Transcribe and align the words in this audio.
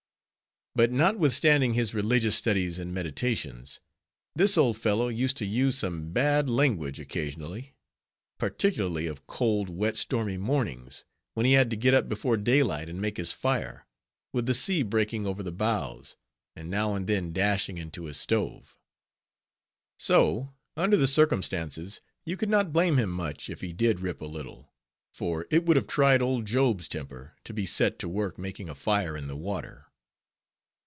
But 0.73 0.89
notwithstanding 0.89 1.73
his 1.73 1.93
religious 1.93 2.37
studies 2.37 2.79
and 2.79 2.93
meditations, 2.93 3.81
this 4.37 4.57
old 4.57 4.77
fellow 4.77 5.09
used 5.09 5.35
to 5.39 5.45
use 5.45 5.77
some 5.77 6.13
bad 6.13 6.49
language 6.49 6.97
occasionally; 6.97 7.75
particularly 8.37 9.05
of 9.05 9.27
cold, 9.27 9.67
wet 9.67 9.97
stormy 9.97 10.37
mornings, 10.37 11.03
when 11.33 11.45
he 11.45 11.51
had 11.51 11.69
to 11.71 11.75
get 11.75 11.93
up 11.93 12.07
before 12.07 12.37
daylight 12.37 12.87
and 12.87 13.01
make 13.01 13.17
his 13.17 13.33
fire; 13.33 13.85
with 14.31 14.45
the 14.45 14.53
sea 14.53 14.81
breaking 14.81 15.27
over 15.27 15.43
the 15.43 15.51
bows, 15.51 16.15
and 16.55 16.69
now 16.71 16.93
and 16.95 17.05
then 17.05 17.33
dashing 17.33 17.77
into 17.77 18.05
his 18.05 18.15
stove. 18.15 18.77
So, 19.97 20.53
under 20.77 20.95
the 20.95 21.05
circumstances, 21.05 21.99
you 22.23 22.37
could 22.37 22.47
not 22.49 22.71
blame 22.71 22.95
him 22.95 23.09
much, 23.09 23.49
if 23.49 23.59
he 23.59 23.73
did 23.73 23.99
rip 23.99 24.21
a 24.21 24.25
little, 24.25 24.71
for 25.13 25.45
it 25.51 25.65
would 25.65 25.75
have 25.75 25.85
tried 25.87 26.21
old 26.21 26.45
Job's 26.45 26.87
temper, 26.87 27.35
to 27.43 27.51
be 27.53 27.65
set 27.65 27.99
to 27.99 28.07
work 28.07 28.37
making 28.39 28.69
a 28.69 28.73
fire 28.75 29.17
in 29.17 29.27
the 29.27 29.35
water. 29.35 29.87